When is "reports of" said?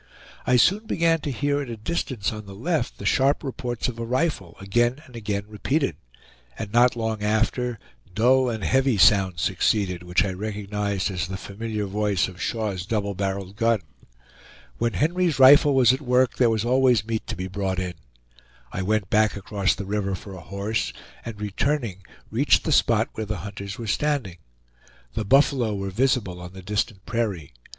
3.43-3.99